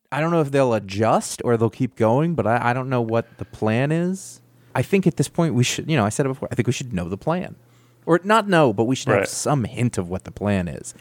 [0.09, 3.01] I don't know if they'll adjust or they'll keep going, but I, I don't know
[3.01, 4.39] what the plan is.
[4.73, 6.67] I think at this point we should, you know, I said it before, I think
[6.67, 7.57] we should know the plan.
[8.05, 10.93] Or not know, but we should have some hint of what the plan is.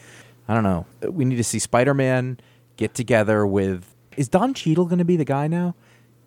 [0.49, 0.85] I don't know.
[1.09, 2.37] We need to see Spider Man
[2.75, 3.95] get together with.
[4.17, 5.73] Is Don Cheadle going to be the guy now?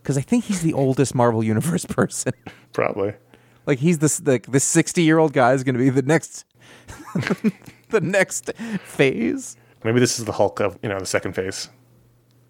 [0.03, 2.33] Because I think he's the oldest Marvel Universe person.
[2.73, 3.15] Probably.
[3.67, 6.45] like he's this the this sixty year old guy is going to be the next,
[7.91, 8.53] the next
[8.85, 9.57] phase.
[9.85, 11.69] Maybe this is the Hulk of you know the second phase.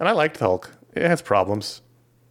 [0.00, 0.74] And I liked the Hulk.
[0.94, 1.82] It has problems,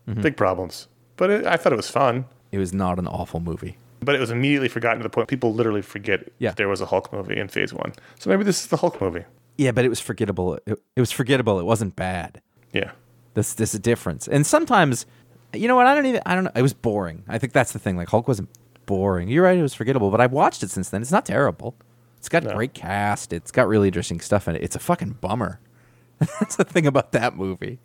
[0.08, 0.22] Mm-hmm.
[0.22, 2.26] big problems, but it, I thought it was fun.
[2.52, 3.78] It was not an awful movie.
[4.04, 6.52] But it was immediately forgotten to the point people literally forget Yeah.
[6.58, 7.94] there was a Hulk movie in Phase One.
[8.20, 9.24] So maybe this is the Hulk movie.
[9.60, 10.56] Yeah, but it was forgettable.
[10.66, 11.60] It, it was forgettable.
[11.60, 12.42] It wasn't bad.
[12.74, 12.92] Yeah.
[13.34, 14.28] This this a difference.
[14.28, 15.06] And sometimes,
[15.54, 15.88] you know what?
[15.88, 16.22] I don't even.
[16.26, 16.52] I don't know.
[16.56, 17.24] It was boring.
[17.28, 17.96] I think that's the thing.
[17.98, 18.50] Like Hulk wasn't
[18.86, 19.30] boring.
[19.30, 19.58] You're right.
[19.58, 20.12] It was forgettable.
[20.12, 21.02] But I've watched it since then.
[21.02, 21.76] It's not terrible.
[22.17, 22.54] It's got No.
[22.54, 23.34] great cast.
[23.34, 24.63] It's got really interesting stuff in it.
[24.63, 25.60] It's a fucking bummer.
[26.20, 27.80] that's the thing about that movie.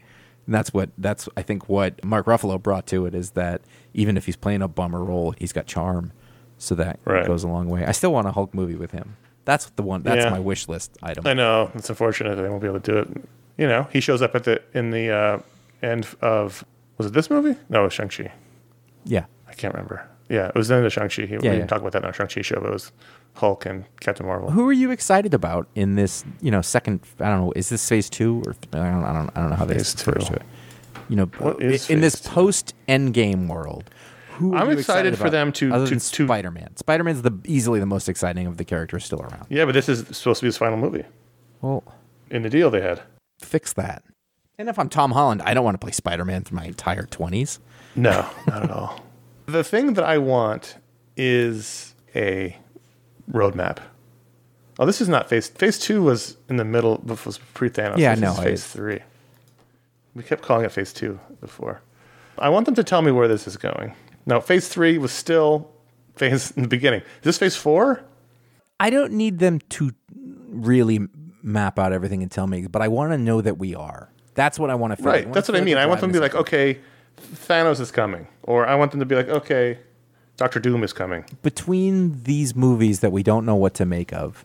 [0.46, 3.62] And that's what that's I think what Mark Ruffalo brought to it is that
[3.94, 6.12] even if he's playing a bummer role, he's got charm.
[6.59, 7.26] So that Right.
[7.26, 7.85] goes a long way.
[7.87, 9.16] I still want a Hulk movie with him.
[9.46, 10.02] That's the one.
[10.02, 10.30] That's Yeah.
[10.30, 11.26] my wish list item.
[11.26, 13.09] I know it's unfortunate that they won't be able to do it.
[13.56, 15.38] You know, he shows up at the in the uh,
[15.82, 16.62] end of
[16.98, 17.59] was it this movie?
[17.70, 18.30] No, it was Shang Chi.
[19.04, 19.24] Yeah.
[19.48, 20.06] I can't remember.
[20.28, 21.22] Yeah, it was in the Shang Chi.
[21.22, 21.38] we yeah.
[21.52, 22.61] didn't talk about that in our Shang Chi show.
[22.61, 22.92] But it was
[23.35, 24.50] Hulk and Captain Marvel.
[24.50, 26.24] Who are you excited about in this?
[26.40, 27.00] You know, second.
[27.20, 27.52] I don't know.
[27.54, 29.04] Is this phase two or I don't.
[29.04, 29.30] I don't.
[29.37, 30.42] I don't know how they refer to it.
[31.09, 33.88] You know, What in this post Endgame world.
[34.37, 36.77] Who I'm you excited for them to- other to- than Spider Man.
[36.77, 39.46] Spider Man's the easily the most exciting of the characters still around.
[39.49, 41.05] Yeah, but this is supposed to be his final movie
[41.61, 41.83] Well,
[42.31, 43.01] in the deal they had.
[43.40, 44.03] fix that.
[44.59, 47.05] And if I'm Tom Holland, I don't want to play Spider Man through my entire
[47.07, 47.61] twenties.
[47.94, 49.01] No, not at all.
[49.46, 50.77] The thing that I want
[51.16, 52.57] is a
[53.31, 53.79] roadmap.
[54.79, 55.49] Oh, this is not phase.
[55.49, 57.01] Phase two was in the middle.
[57.25, 57.99] Was pre Thanos.
[57.99, 58.99] Yeah, this no, is I- phase three.
[60.16, 61.81] We kept calling it phase two before.
[62.38, 63.92] I want them to tell me where this is going.
[64.26, 65.70] Now, phase three was still
[66.16, 67.00] phase in the beginning.
[67.00, 68.02] Is this phase four?
[68.80, 69.92] I don't need them to
[70.48, 71.00] really
[71.42, 74.10] map out everything and tell me, but I want to know that we are.
[74.34, 75.06] That's what I want to feel.
[75.06, 75.32] Right.
[75.32, 75.78] That's what I mean.
[75.78, 76.78] I want them to be like, okay,
[77.18, 79.78] Thanos is coming, or I want them to be like, okay,
[80.36, 81.24] Doctor Doom is coming.
[81.42, 84.44] between these movies that we don't know what to make of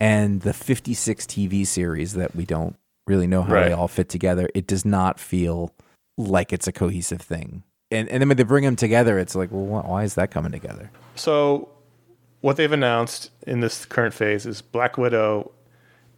[0.00, 2.74] and the 56 TV series that we don't
[3.06, 3.68] really know how Right.
[3.68, 5.72] they all fit together, it does not feel
[6.16, 7.62] like it's a cohesive thing.
[7.92, 10.52] And, and then when they bring them together, it's like, well, why is that coming
[10.52, 10.90] together?
[11.14, 11.68] So,
[12.40, 15.52] what they've announced in this current phase is Black Widow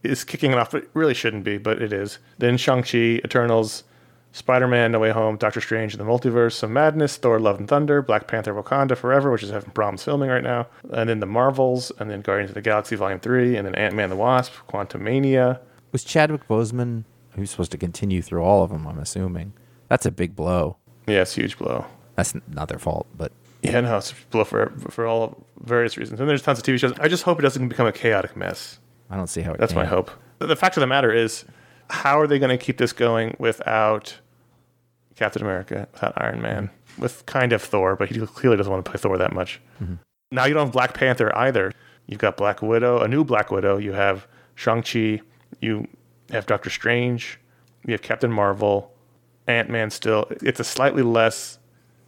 [0.02, 2.18] is kicking it off, but it really shouldn't be, but it is.
[2.38, 3.84] Then Shang-Chi, Eternals,
[4.32, 8.26] Spider-Man, No Way Home, Doctor Strange, The Multiverse of Madness, Thor, Love and Thunder, Black
[8.26, 12.10] Panther, Wakanda Forever, which is having problems filming right now, and then the Marvels, and
[12.10, 15.60] then Guardians of the Galaxy Volume 3, and then Ant-Man the Wasp, Quantumania.
[15.92, 17.04] Was Chadwick Boseman,
[17.36, 19.52] who's supposed to continue through all of them, I'm assuming?
[19.88, 20.78] That's a big blow.
[21.06, 21.86] Yeah, it's a huge blow.
[22.16, 23.32] That's not their fault, but
[23.64, 26.20] Yeah, no, it's a blow for, for all various reasons.
[26.20, 26.92] And there's tons of TV shows.
[27.00, 28.78] I just hope it doesn't become a chaotic mess.
[29.08, 30.10] I don't see how it That's my hope.
[30.38, 31.44] The fact of the matter is,
[31.88, 34.18] how are they going to keep this going without
[35.16, 37.02] Captain America, without Iron Man, mm-hmm.
[37.02, 39.60] with kind of Thor, but he clearly doesn't want to play Thor that much.
[39.82, 39.94] Mm-hmm.
[40.30, 41.72] Now you don't have Black Panther either.
[42.06, 43.78] You've got Black Widow, a new Black Widow.
[43.78, 45.20] You have Shang-Chi.
[45.60, 45.88] You
[46.30, 47.38] have Doctor Strange.
[47.86, 48.93] You have Captain Marvel.
[49.46, 50.26] Ant Man still.
[50.42, 51.58] It's a slightly less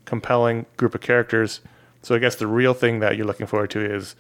[0.04, 1.60] compelling group of characters.
[2.02, 4.14] So I guess the real thing that you're looking forward to is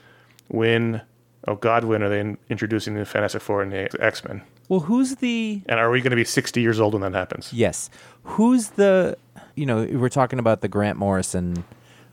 [0.48, 1.02] when,
[1.46, 4.42] oh God, when are they introducing the Fantastic Four and the X Men?
[4.68, 5.62] Well, who's the.
[5.66, 7.52] And are we going to be 60 years old when that happens?
[7.52, 7.88] Yes.
[8.24, 9.16] Who's the.
[9.54, 11.64] You know, we're talking about the Grant Morrison,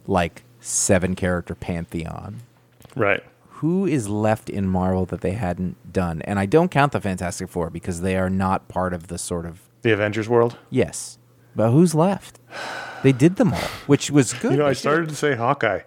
[0.07, 2.41] like, seven character pantheon.
[2.95, 3.21] Right.
[3.49, 6.21] Who is left in Marvel that they hadn't done?
[6.21, 9.45] And I don't count the Fantastic Four because they are not part of the sort
[9.45, 9.61] of.
[9.83, 10.57] The Avengers world?
[10.69, 11.19] Yes.
[11.55, 12.39] But who's left?
[13.03, 14.53] They did them all, which was good.
[14.53, 15.81] You know, I started to say Hawkeye.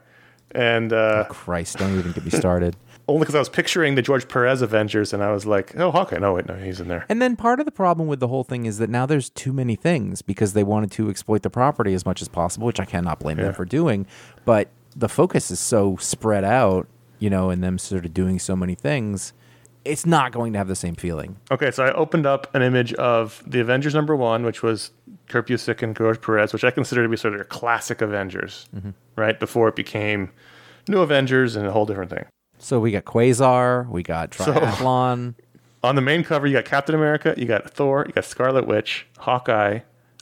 [0.52, 0.92] And.
[0.92, 2.76] Uh, oh, Christ, don't even get me started.
[3.09, 6.18] only because I was picturing the George Perez Avengers, and I was like, "Oh, Hawkeye!
[6.18, 8.44] No, wait, no, he's in there." And then part of the problem with the whole
[8.44, 11.94] thing is that now there's too many things because they wanted to exploit the property
[11.94, 13.44] as much as possible, which I cannot blame yeah.
[13.44, 14.06] them for doing.
[14.44, 18.56] But the focus is so spread out, you know, and them sort of doing so
[18.56, 19.32] many things.
[19.87, 21.37] It's not going to have the same feeling.
[21.51, 24.90] Okay, so I opened up an image of the Avengers number one, which was
[25.29, 28.90] Kurt Busiek and George Perez, which I consider to be sort of classic Avengers, mm-hmm.
[29.16, 29.38] right?
[29.38, 30.31] Before it became
[30.88, 32.25] New Avengers and a whole different thing.
[32.59, 35.35] So we got Quasar, we got Triathlon.
[35.37, 35.42] So,
[35.83, 39.07] on the main cover, you got Captain America, you got Thor, you got Scarlet Witch,
[39.18, 39.81] Hawkeye,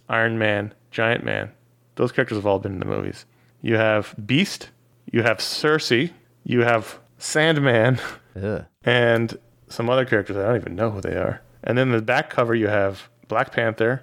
[0.09, 1.51] Iron Man, Giant Man.
[1.97, 3.25] Those characters have all been in the movies.
[3.63, 4.71] You have Beast,
[5.11, 6.11] you have Sersi,
[6.43, 7.99] you have Sandman,
[8.37, 8.67] Ugh.
[8.85, 11.41] and some other characters I don't even know who they are.
[11.63, 14.03] And then the back cover, you have Black Panther,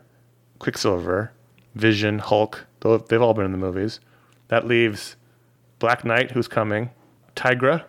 [0.59, 1.31] Quicksilver,
[1.75, 2.65] Vision, Hulk.
[2.81, 3.99] They've all been in the movies.
[4.47, 5.15] That leaves
[5.79, 6.89] Black Knight, who's coming,
[7.35, 7.83] Tigra,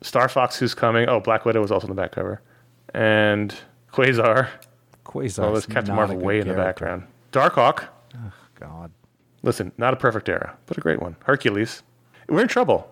[0.00, 1.08] Star Fox, who's coming.
[1.08, 2.40] Oh, Black Widow was also in the back cover,
[2.94, 3.54] and
[3.92, 4.48] Quasar.
[5.04, 5.44] Quasar.
[5.44, 7.04] Oh, there's Captain Marvel way in the background.
[7.32, 7.88] Darkhawk.
[8.16, 8.90] Oh, God.
[9.42, 11.16] Listen, not a perfect era, but a great one.
[11.24, 11.82] Hercules.
[12.28, 12.90] We're in trouble.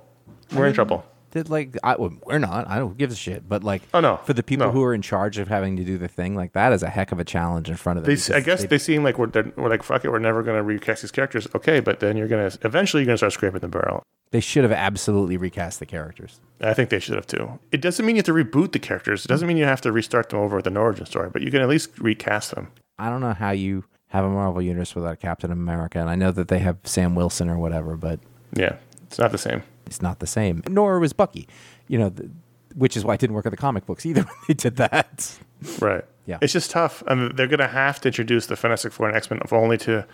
[0.55, 1.05] We're in trouble.
[1.31, 2.67] Did like I, well, we're not.
[2.69, 3.49] I don't give a shit.
[3.49, 4.73] But like, oh no, for the people no.
[4.73, 7.13] who are in charge of having to do the thing, like that is a heck
[7.13, 8.17] of a challenge in front of them.
[8.17, 10.63] They, I guess they, seem like we're, we're like fuck it, we're never going to
[10.63, 11.47] recast these characters.
[11.55, 14.03] Okay, but then you're gonna eventually you're gonna start scraping the barrel.
[14.31, 16.41] They should have absolutely recast the characters.
[16.61, 17.59] I think they should have too.
[17.73, 19.25] It doesn't mean you have to reboot the characters.
[19.25, 21.51] It doesn't mean you have to restart them over with an origin story, but you
[21.51, 22.69] can at least recast them.
[22.99, 26.33] I don't know how you have a Marvel universe without Captain America, and I know
[26.33, 28.21] that they have Sam Wilson or whatever, but
[28.55, 29.63] yeah, it's not the same.
[29.89, 30.63] It's not the same.
[30.69, 31.49] Nor was Bucky,
[31.89, 32.31] you know, the,
[32.75, 35.39] which is why it didn't work in the comic books either when they did that.
[35.81, 36.05] Right.
[36.27, 36.39] Yeah.
[36.41, 37.03] It's just tough.
[37.07, 39.53] I mean, they're going to have to introduce the Fantastic Four and X Men, if
[39.53, 40.07] only to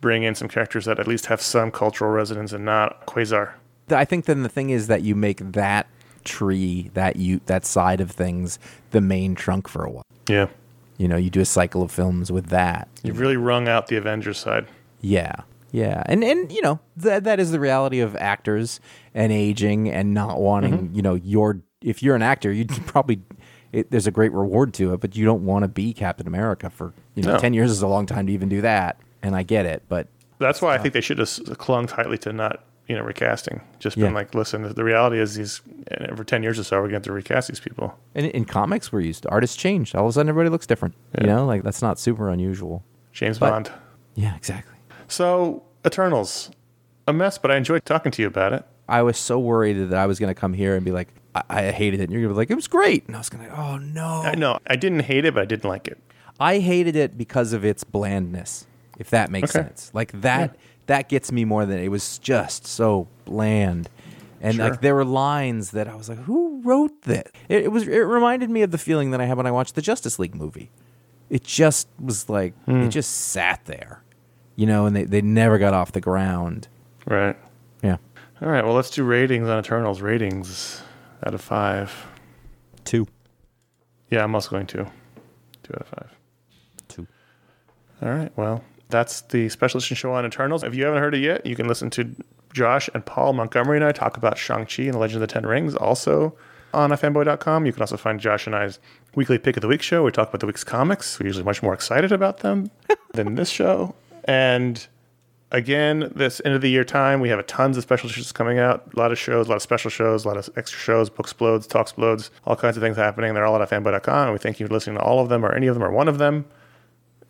[0.00, 3.52] bring in some characters that at least have some cultural resonance and not Quasar.
[3.90, 5.86] I think then the thing is that you make that
[6.24, 8.58] tree, that you that side of things,
[8.90, 10.04] the main trunk for a while.
[10.28, 10.48] Yeah.
[10.98, 12.88] You know, you do a cycle of films with that.
[13.02, 14.66] You've really wrung out the Avengers side.
[15.00, 15.42] Yeah.
[15.76, 16.02] Yeah.
[16.06, 18.80] And and you know, that that is the reality of actors
[19.12, 20.94] and aging and not wanting, mm-hmm.
[20.94, 23.20] you know, your if you're an actor, you'd probably
[23.72, 26.70] it, there's a great reward to it, but you don't want to be Captain America
[26.70, 27.38] for, you know, no.
[27.38, 28.98] 10 years is a long time to even do that.
[29.22, 30.08] And I get it, but
[30.38, 33.60] that's why uh, I think they should have clung tightly to not you know, recasting.
[33.80, 34.12] Just been yeah.
[34.12, 35.60] like, listen, the reality is these
[36.14, 37.98] for ten years or so, we're going to have to recast these people.
[38.14, 39.92] And in comics, we're used to artists change.
[39.94, 40.94] All of a sudden, everybody looks different.
[41.16, 41.22] Yeah.
[41.22, 42.84] You know, like that's not super unusual.
[43.12, 43.72] James but, Bond.
[44.14, 44.76] Yeah, exactly.
[45.08, 46.50] So Eternals,
[47.06, 48.64] a mess, but I enjoyed talking to you about it.
[48.88, 51.42] I was so worried that I was going to come here and be like, I,
[51.48, 53.28] I hated it, and you're going to be like, it was great, and I was
[53.28, 54.22] going to, oh no.
[54.22, 55.98] I know I didn't hate it, but I didn't like it.
[56.38, 58.66] I hated it because of its blandness,
[58.98, 59.66] if that makes okay.
[59.66, 59.90] sense.
[59.94, 60.52] Like that.
[60.54, 63.88] Yeah that gets me more than it was just so bland.
[64.40, 64.70] And sure.
[64.70, 67.88] like there were lines that I was like, "Who wrote this?" It, it, was.
[67.88, 70.34] It reminded me of the feeling that I had when I watched the Justice League
[70.34, 70.70] movie.
[71.30, 72.82] It just was like mm.
[72.82, 72.88] it hmm.
[72.90, 74.02] just sat there,
[74.56, 76.68] you know, and they they never got off the ground.
[77.06, 77.36] Right.
[77.82, 77.98] Yeah.
[78.42, 78.64] All right.
[78.64, 80.00] Well, let's do ratings on Eternals.
[80.00, 80.82] Ratings
[81.24, 82.06] out of five.
[82.84, 83.06] Two.
[84.10, 84.90] Yeah, I'm also going to.
[85.62, 86.10] Two out of five.
[86.88, 87.06] Two.
[88.02, 88.32] All right.
[88.36, 90.62] Well, that's the special edition show on Eternals.
[90.64, 92.14] If you haven't heard it yet, you can listen to
[92.52, 95.44] Josh and Paul Montgomery and I talk about Shang-Chi and the Legend of the Ten
[95.44, 96.36] Rings also
[96.72, 97.66] on ifanboy.com.
[97.66, 98.78] You can also find Josh and I's
[99.14, 100.04] weekly pick of the week show.
[100.04, 101.18] We talk about the week's comics.
[101.18, 102.70] We're usually much more excited about them
[103.12, 103.94] than this show.
[104.26, 104.86] And
[105.50, 108.58] again, this end of the year time, we have a tons of special issues coming
[108.58, 108.90] out.
[108.94, 111.26] A lot of shows, a lot of special shows, a lot of extra shows, book
[111.26, 113.34] explodes, talk explodes, all kinds of things happening.
[113.34, 114.24] They're all at ifanboy.com.
[114.24, 115.90] And we thank you for listening to all of them or any of them or
[115.90, 116.46] one of them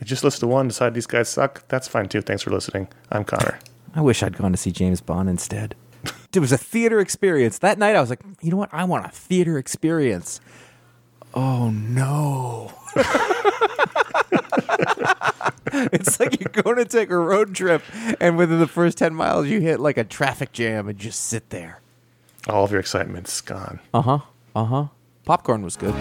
[0.04, 1.66] just listen to one, decide these guys suck.
[1.68, 2.20] That's fine too.
[2.20, 2.88] Thanks for listening.
[3.10, 3.58] I'm Conor.
[3.94, 5.74] I wish I'd gone to see James Bond instead.
[6.34, 7.58] it was a theater experience.
[7.58, 8.68] That night I was like, you know what?
[8.72, 10.40] I want a theater experience.
[11.36, 12.72] Oh no.
[15.92, 17.82] it's like you're going to take a road trip
[18.20, 21.50] and within the first 10 miles you hit like a traffic jam and just sit
[21.50, 21.80] there.
[22.48, 23.80] All of your excitement's gone.
[23.92, 24.18] Uh huh.
[24.54, 24.86] Uh huh.
[25.26, 25.94] Popcorn was good.